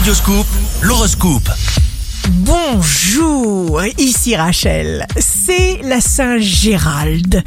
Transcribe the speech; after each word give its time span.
Radioscoop, 0.00 0.46
l'horoscope. 0.80 1.50
Bonjour, 2.30 3.49
ici 3.98 4.36
Rachel. 4.36 5.06
C'est 5.18 5.80
la 5.82 6.00
Saint-Gérald. 6.00 7.42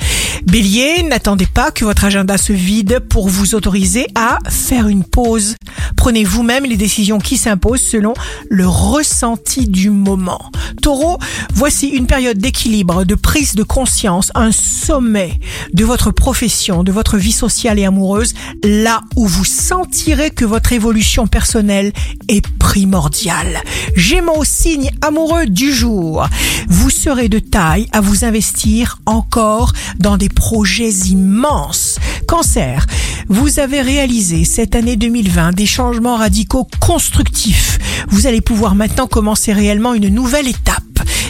Bélier, 0.46 1.04
n'attendez 1.04 1.46
pas 1.46 1.72
que 1.72 1.86
votre 1.86 2.06
agenda 2.06 2.38
se 2.38 2.54
vide 2.54 3.00
pour 3.00 3.30
vous 3.30 3.56
autoriser 3.56 4.08
à 4.16 4.40
faire 4.50 4.88
une 4.88 5.04
pause. 5.04 5.56
Prenez 5.96 6.24
vous-même 6.24 6.66
les 6.66 6.78
décisions 6.78 7.20
qui 7.20 7.38
s'imposent 7.38 7.82
selon 7.82 8.14
le 8.50 8.68
ressenti 8.68 9.68
du 9.68 9.90
moment. 9.90 10.52
Taureau, 10.82 11.18
voici 11.54 11.88
une 11.88 12.08
période 12.08 12.38
d'équilibre, 12.38 13.06
de 13.06 13.16
prise 13.16 13.56
de 13.56 13.64
conscience, 13.64 14.32
un 14.36 14.52
sommet 14.52 15.40
de 15.74 15.86
votre 15.86 16.12
profession, 16.12 16.84
de 16.84 16.92
votre 16.92 17.18
vie 17.18 17.32
sociale 17.32 17.80
et 17.80 17.86
amoureuse, 17.86 18.34
là 18.64 19.02
où 19.16 19.28
vous 19.28 19.46
sentirez 19.46 20.32
que 20.32 20.46
votre 20.46 20.74
évolution 20.74 21.28
personnelle 21.28 21.94
est 22.28 22.46
primordiale. 22.60 23.62
Gémeaux, 23.96 24.44
signe 24.44 24.92
amoureux 25.02 25.46
du 25.46 25.74
jour. 25.74 26.23
Vous 26.68 26.90
serez 26.90 27.30
de 27.30 27.40
taille 27.40 27.88
à 27.92 28.02
vous 28.02 28.26
investir 28.26 29.00
encore 29.06 29.74
dans 30.00 30.18
des 30.18 30.30
projets 30.30 30.90
immenses. 30.90 32.00
Cancer, 32.28 32.86
vous 33.30 33.60
avez 33.60 33.82
réalisé 33.82 34.46
cette 34.46 34.76
année 34.76 34.96
2020 34.96 35.54
des 35.54 35.66
changements 35.66 36.18
radicaux 36.18 36.68
constructifs. 36.80 37.80
Vous 38.10 38.28
allez 38.28 38.42
pouvoir 38.42 38.76
maintenant 38.76 39.08
commencer 39.08 39.54
réellement 39.54 39.94
une 39.94 40.10
nouvelle 40.10 40.48
étape. 40.48 40.84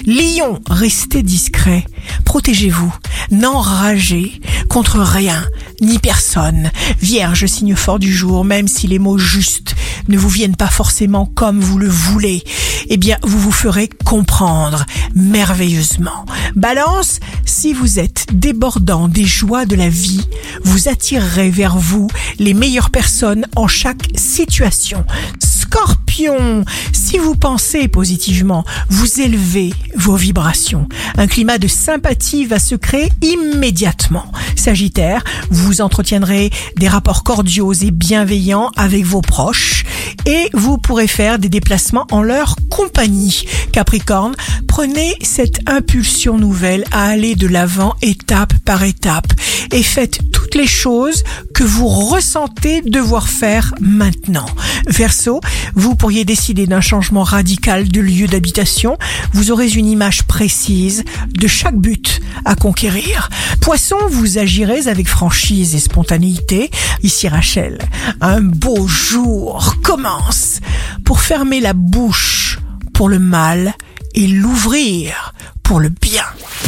Lion, 0.05 0.59
restez 0.69 1.23
discret. 1.23 1.85
Protégez-vous. 2.25 2.93
N'enragez 3.31 4.41
contre 4.69 4.99
rien 4.99 5.45
ni 5.81 5.99
personne. 5.99 6.71
Vierge, 7.01 7.45
signe 7.45 7.75
fort 7.75 7.99
du 7.99 8.11
jour, 8.11 8.43
même 8.43 8.67
si 8.67 8.87
les 8.87 8.99
mots 8.99 9.17
justes 9.17 9.75
ne 10.09 10.17
vous 10.17 10.29
viennent 10.29 10.55
pas 10.55 10.67
forcément 10.67 11.25
comme 11.25 11.59
vous 11.59 11.77
le 11.77 11.87
voulez, 11.87 12.43
eh 12.89 12.97
bien, 12.97 13.17
vous 13.23 13.39
vous 13.39 13.51
ferez 13.51 13.89
comprendre 14.05 14.85
merveilleusement. 15.15 16.25
Balance, 16.55 17.19
si 17.45 17.73
vous 17.73 17.99
êtes 17.99 18.27
débordant 18.33 19.07
des 19.07 19.25
joies 19.25 19.65
de 19.65 19.75
la 19.75 19.89
vie, 19.89 20.27
vous 20.63 20.87
attirerez 20.87 21.49
vers 21.49 21.77
vous 21.77 22.07
les 22.39 22.53
meilleures 22.53 22.89
personnes 22.89 23.45
en 23.55 23.67
chaque 23.67 24.07
situation. 24.15 25.05
Scorpion, 25.39 26.65
si 26.91 27.17
vous 27.17 27.35
pensez 27.35 27.87
positivement, 27.87 28.63
vous 28.89 29.21
élevez 29.21 29.73
vos 29.95 30.15
vibrations. 30.15 30.87
Un 31.17 31.27
climat 31.27 31.57
de 31.57 31.67
sympathie 31.67 32.45
va 32.45 32.59
se 32.59 32.75
créer 32.75 33.09
immédiatement. 33.21 34.31
Sagittaire, 34.63 35.25
vous 35.49 35.81
entretiendrez 35.81 36.49
des 36.77 36.87
rapports 36.87 37.25
cordiaux 37.25 37.73
et 37.73 37.91
bienveillants 37.91 38.71
avec 38.77 39.03
vos 39.03 39.19
proches 39.19 39.83
et 40.25 40.49
vous 40.53 40.77
pourrez 40.77 41.07
faire 41.07 41.37
des 41.37 41.49
déplacements 41.49 42.07
en 42.11 42.21
leur 42.21 42.55
compagnie. 42.69 43.43
Capricorne, 43.73 44.35
prenez 44.65 45.15
cette 45.21 45.59
impulsion 45.67 46.37
nouvelle 46.37 46.85
à 46.93 47.07
aller 47.07 47.35
de 47.35 47.47
l'avant 47.47 47.95
étape 48.01 48.53
par 48.63 48.83
étape 48.83 49.33
et 49.73 49.83
faites 49.83 50.19
les 50.55 50.67
choses 50.67 51.23
que 51.53 51.63
vous 51.63 51.87
ressentez 51.87 52.81
devoir 52.81 53.27
faire 53.27 53.73
maintenant. 53.79 54.45
Verseau, 54.87 55.39
vous 55.75 55.95
pourriez 55.95 56.25
décider 56.25 56.67
d'un 56.67 56.81
changement 56.81 57.23
radical 57.23 57.87
de 57.87 58.01
lieu 58.01 58.27
d'habitation. 58.27 58.97
Vous 59.33 59.51
aurez 59.51 59.69
une 59.69 59.87
image 59.87 60.23
précise 60.23 61.03
de 61.29 61.47
chaque 61.47 61.77
but 61.77 62.21
à 62.45 62.55
conquérir. 62.55 63.29
Poisson, 63.61 63.97
vous 64.09 64.37
agirez 64.37 64.87
avec 64.87 65.07
franchise 65.07 65.75
et 65.75 65.79
spontanéité. 65.79 66.69
Ici 67.01 67.27
Rachel, 67.27 67.79
un 68.21 68.41
beau 68.41 68.87
jour 68.87 69.75
commence 69.83 70.59
pour 71.05 71.21
fermer 71.21 71.59
la 71.59 71.73
bouche 71.73 72.59
pour 72.93 73.09
le 73.09 73.19
mal 73.19 73.73
et 74.15 74.27
l'ouvrir 74.27 75.33
pour 75.63 75.79
le 75.79 75.89
bien. 75.89 76.25